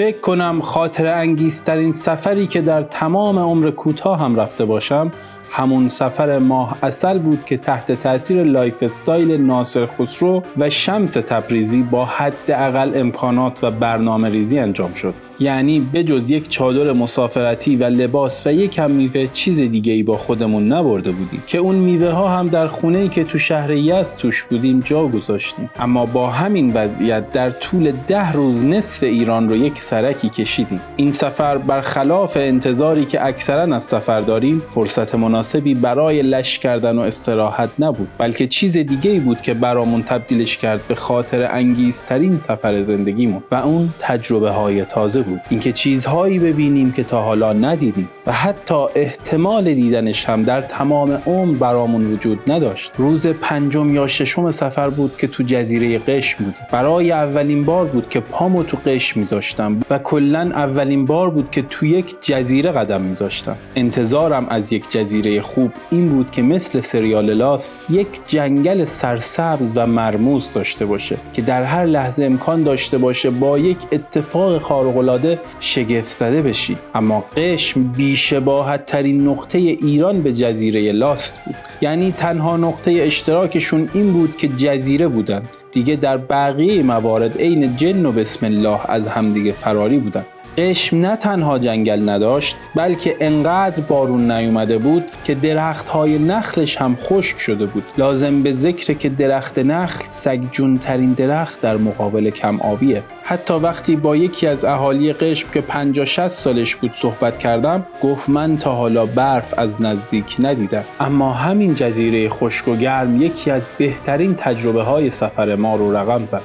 [0.00, 5.12] فکر کنم خاطره انگیزترین سفری که در تمام عمر کوتاهم رفته باشم
[5.50, 12.04] همون سفر ماه عسل بود که تحت تاثیر lifestyle ناصر خسرو و شمس تبریزی با
[12.04, 15.14] حداقل امکانات و برنامه ریزی انجام شد.
[15.40, 20.16] یعنی بجز یک چادر مسافرتی و لباس و یک کم میوه چیز دیگه ای با
[20.16, 21.42] خودمون نبرده بودیم.
[21.46, 25.06] که اون میوه ها هم در خونه ای که تو شهر یزد توش بودیم جا
[25.06, 25.70] گذاشتیم.
[25.78, 30.80] اما با همین وضعیت در طول ده روز نصف ایران رو یک سرکی کشیدیم.
[30.96, 37.00] این سفر برخلاف انتظاری که اکثرا از سفر داریم فرصت مناسبی برای لش کردن و
[37.00, 38.08] استراحت نبود.
[38.18, 43.54] بلکه چیز دیگه ای بود که برامون تبدیلش کرد به خاطر انگیزترین سفر زندگیمون و
[43.54, 45.29] اون تجربه های تازه بود.
[45.30, 45.40] بود.
[45.50, 51.56] اینکه چیزهایی ببینیم که تا حالا ندیدیم و حتی احتمال دیدنش هم در تمام عمر
[51.56, 52.92] برامون وجود نداشت.
[52.96, 56.66] روز پنجم یا ششم سفر بود که تو جزیره قشم بودیم.
[56.72, 61.62] برای اولین بار بود که پامو تو قشم میذاشتم و کلا اولین بار بود که
[61.62, 63.56] تو یک جزیره قدم میذاشتم.
[63.76, 69.86] انتظارم از یک جزیره خوب این بود که مثل سریال لاست یک جنگل سرسبز و
[69.86, 75.40] مرموز داشته باشه که در هر لحظه امکان داشته باشه با یک اتفاق خارق العاده
[75.60, 76.76] شگفت زده بشی.
[76.94, 81.54] اما قشم بیشباهت ترین نقطه ایران به جزیره لاست بود.
[81.80, 85.42] یعنی تنها نقطه اشتراکشون این بود که جزیره بودن.
[85.72, 90.24] دیگه در بقیه موارد عین جن و بسم الله از همدیگه فراری بودن.
[90.58, 96.96] قشم نه تنها جنگل نداشت بلکه انقدر بارون نیومده بود که درخت های نخلش هم
[97.02, 97.84] خشک شده بود.
[97.98, 103.96] لازم به ذکر که درخت نخل سگجون ترین درخت در مقابل کم آبیه حتی وقتی
[103.96, 108.74] با یکی از اهالی قشم که 50 60 سالش بود صحبت کردم گفت من تا
[108.74, 110.84] حالا برف از نزدیک ندیدم.
[111.00, 116.26] اما همین جزیره خشک و گرم یکی از بهترین تجربه های سفر ما رو رقم
[116.26, 116.42] زد.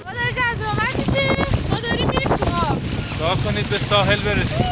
[3.30, 4.66] کنید به ساحل برسید.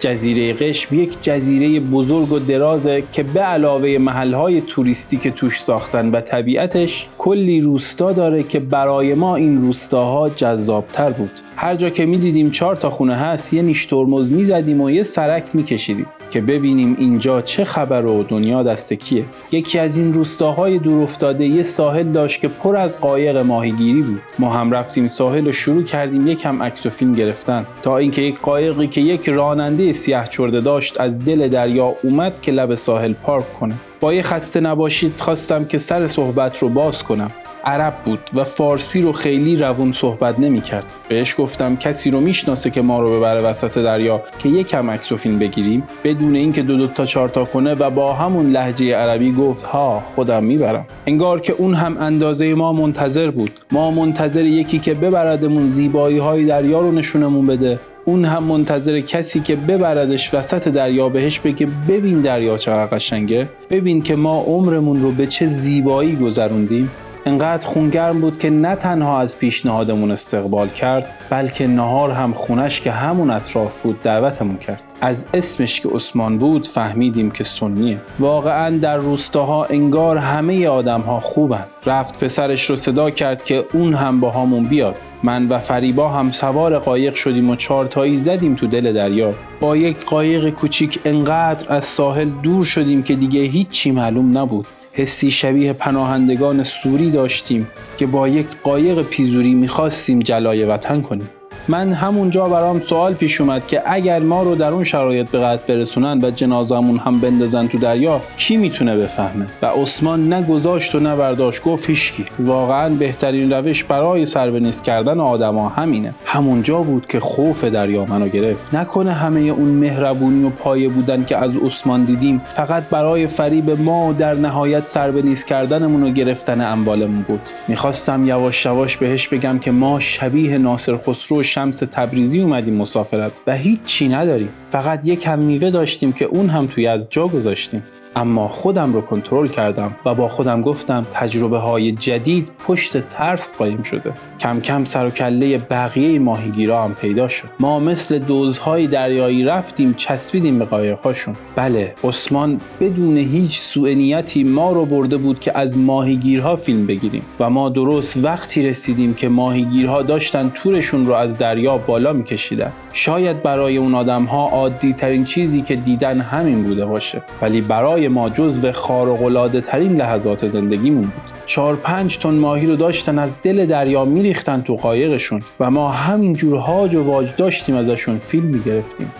[0.00, 6.10] جزیره قشم یک جزیره بزرگ و درازه که به علاوه محلهای توریستی که توش ساختن
[6.10, 11.30] و طبیعتش کلی روستا داره که برای ما این روستاها جذابتر بود.
[11.56, 15.44] هر جا که می‌دیدیم چهار تا خونه هست یه نیش ترمز می‌زدیم و یه سرک
[15.54, 16.06] میکشیدیم.
[16.32, 19.24] که ببینیم اینجا چه خبر و دنیا دست کیه.
[19.52, 24.22] یکی از این روستاهای دور افتاده یه ساحل داشت که پر از قایق ماهیگیری بود.
[24.38, 27.66] ما هم رفتیم ساحل و شروع کردیم یکم عکس و فیلم گرفتن.
[27.82, 32.52] تا اینکه یک قایقی که یک راننده سیاه چرده داشت از دل دریا اومد که
[32.52, 33.74] لب ساحل پارک کنه.
[34.00, 37.30] با یه خسته نباشید خواستم که سر صحبت رو باز کنم.
[37.64, 40.84] عرب بود و فارسی رو خیلی روون صحبت نمی کرد.
[41.08, 45.16] بهش گفتم کسی رو می‌شناسه که ما رو ببره وسط دریا که یکم عکس و
[45.16, 49.32] فیلم بگیریم؟ بدون اینکه دو دو تا چهار تا کنه و با همون لحجه عربی
[49.32, 50.86] گفت ها خودم می‌برم.
[51.06, 53.50] انگار که اون هم اندازه ما منتظر بود.
[53.72, 57.80] ما منتظر یکی که ببردمون زیبایی های دریا رو نشونمون بده.
[58.04, 63.48] اون هم منتظر کسی که ببردش وسط دریا بهش بگه ببین دریا چقدر قشنگه.
[63.70, 66.90] ببین که ما عمرمون رو به چه زیبایی گذروندیم.
[67.26, 72.90] انقدر خونگرم بود که نه تنها از پیشنهادمون استقبال کرد بلکه نهار هم خونش که
[72.90, 74.84] همون اطراف بود دعوتمون کرد.
[75.00, 78.00] از اسمش که عثمان بود فهمیدیم که سنیه.
[78.18, 81.64] واقعا در روستاها انگار همه آدم ها خوبن.
[81.86, 84.96] رفت پسرش رو صدا کرد که اون هم با همون بیاد.
[85.22, 89.34] من و فریبا هم سوار قایق شدیم و چارتایی زدیم تو دل دریا.
[89.60, 94.66] با یک قایق کوچیک انقدر از ساحل دور شدیم که دیگه هیچی معلوم نبود.
[94.92, 101.30] حسی شبیه پناهندگان سوری داشتیم که با یک قایق پیزوری می‌خواستیم جلای وطن کنیم.
[101.68, 105.74] من همونجا برام سوال پیش اومد که اگر ما رو در اون شرایط به قتل
[105.74, 111.62] برسونن و جنازمون هم بندازن تو دریا کی می‌تونه بفهمه؟ و عثمان نگذاشت و نبرداشت
[111.62, 112.24] گفت هیچکی.
[112.38, 116.14] واقعا بهترین روش برای سربنیز کردن آدما همینه.
[116.24, 118.74] همونجا بود که خوف دریا منو گرفت.
[118.74, 124.12] نکنه همه اون مهربونی و پایه بودن که از عثمان دیدیم فقط برای فریب ما
[124.12, 127.40] در نهایت سربنیز کردنمون و گرفتن اموالمون بود.
[127.68, 133.56] می‌خواستم یواش یواش بهش بگم که ما شبیه ناصر خسرو شمس تبریزی اومدیم مسافرت و
[133.56, 134.48] هیچی نداریم.
[134.70, 137.82] فقط یک هم میوه داشتیم که اون هم توی از جا گذاشتیم.
[138.16, 143.82] اما خودم رو کنترل کردم و با خودم گفتم تجربه های جدید پشت ترس قایم
[143.82, 144.12] شده.
[144.40, 147.48] کم کم سر و کله بقیه ماهیگیرا هم پیدا شد.
[147.60, 151.36] ما مثل دوزهای دریایی رفتیم چسبیدیم به قایقهاشون.
[151.56, 157.22] بله عثمان بدون هیچ سوء نیتی ما رو برده بود که از ماهیگیرها فیلم بگیریم.
[157.40, 162.72] و ما درست وقتی رسیدیم که ماهیگیرها داشتن تورشون رو از دریا بالا میکشیدن.
[162.92, 167.22] شاید برای اون آدم ها عادی ترین چیزی که دیدن همین بوده باشه.
[167.42, 171.32] ولی برای برای ما جزو خارق‌العاده ترین لحظات زندگیمون بود.
[171.46, 176.58] چهار پنج تن ماهی رو داشتن از دل دریا میریختن تو قایقشون و ما همینجور
[176.58, 179.12] هاج و واج داشتیم ازشون فیلم می‌گرفتیم.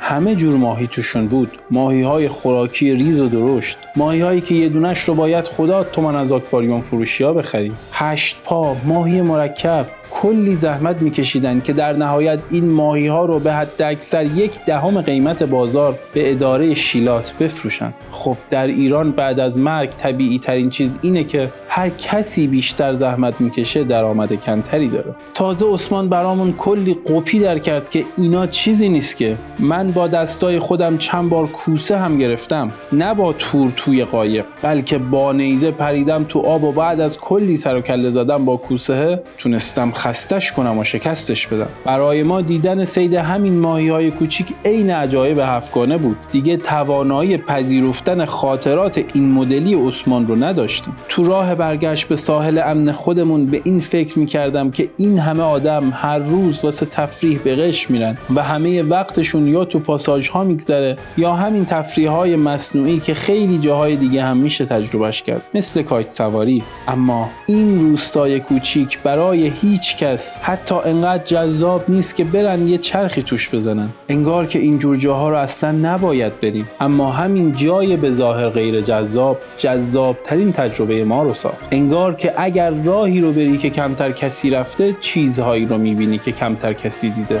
[0.00, 1.58] همه جور ماهی توشون بود.
[1.70, 3.78] ماهی های خوراکی ریز و درشت.
[3.96, 7.76] ماهی هایی که یه دونش رو باید خدا تومن از آکواریوم فروشی ها بخریم.
[7.92, 9.86] هشت پا ماهی مرکب.
[10.22, 15.00] کلی زحمت میکشیدن که در نهایت این ماهی ها رو به حد اکثر یک دهم
[15.00, 17.92] قیمت بازار به اداره شیلات بفروشن.
[18.12, 23.40] خب در ایران بعد از مرگ طبیعی ترین چیز اینه که هر کسی بیشتر زحمت
[23.40, 25.14] می‌کشه درآمد کمتری داره.
[25.34, 30.58] تازه عثمان برامون کلی قپی در کرد که اینا چیزی نیست که من با دستای
[30.58, 32.70] خودم چند بار کوسه هم گرفتم.
[32.92, 37.56] نه با تور توی قایق بلکه با نیزه پریدم تو آب و بعد از کلی
[37.56, 41.68] سر و کله زدم با کوسه تونستم خستش کنم و شکستش بدم.
[41.84, 46.16] برای ما دیدن سید همین ماهی های کوچیک عین عجایب هفتگانه بود.
[46.32, 50.96] دیگه توانایی پذیرفتن خاطرات این مدلی عثمان رو نداشتیم.
[51.08, 55.92] تو راه برگشت به ساحل امن خودمون به این فکر می‌کردم که این همه آدم
[55.94, 60.96] هر روز واسه تفریح به قش میرن و همه وقتشون یا تو پاساژ ها میگذره
[61.16, 66.10] یا همین تفریح های مصنوعی که خیلی جاهای دیگه هم میشه تجربهش کرد مثل کایت
[66.12, 70.38] سواری اما این روستای کوچیک برای هیچ کس.
[70.42, 73.88] حتی انقدر جذاب نیست که برن یه چرخی توش بزنن.
[74.08, 76.68] انگار که این جور جاها رو اصلا نباید بریم.
[76.80, 81.68] اما همین جای به ظاهر غیر جذاب جذاب ترین تجربه ما رو ساخت.
[81.70, 86.72] انگار که اگر راهی رو بری که کمتر کسی رفته چیزهایی رو می‌بینی که کمتر
[86.72, 87.40] کسی دیده.